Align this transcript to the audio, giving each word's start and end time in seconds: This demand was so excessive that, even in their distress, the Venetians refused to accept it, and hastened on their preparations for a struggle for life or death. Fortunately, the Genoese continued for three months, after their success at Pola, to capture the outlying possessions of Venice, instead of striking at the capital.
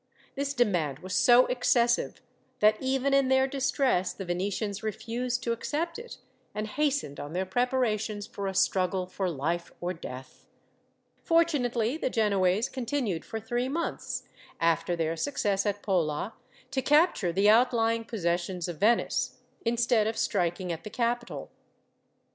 This 0.33 0.55
demand 0.55 0.97
was 0.97 1.13
so 1.15 1.45
excessive 1.45 2.23
that, 2.59 2.75
even 2.81 3.13
in 3.13 3.27
their 3.27 3.45
distress, 3.45 4.13
the 4.13 4.25
Venetians 4.25 4.81
refused 4.81 5.43
to 5.43 5.51
accept 5.51 5.99
it, 5.99 6.17
and 6.55 6.65
hastened 6.65 7.19
on 7.19 7.33
their 7.33 7.45
preparations 7.45 8.25
for 8.25 8.47
a 8.47 8.55
struggle 8.55 9.05
for 9.05 9.29
life 9.29 9.71
or 9.79 9.93
death. 9.93 10.47
Fortunately, 11.21 11.97
the 11.97 12.09
Genoese 12.09 12.67
continued 12.67 13.23
for 13.23 13.39
three 13.39 13.69
months, 13.69 14.23
after 14.59 14.95
their 14.95 15.15
success 15.15 15.67
at 15.67 15.83
Pola, 15.83 16.33
to 16.71 16.81
capture 16.81 17.31
the 17.31 17.47
outlying 17.47 18.03
possessions 18.03 18.67
of 18.67 18.79
Venice, 18.79 19.37
instead 19.65 20.07
of 20.07 20.17
striking 20.17 20.71
at 20.71 20.83
the 20.83 20.89
capital. 20.89 21.51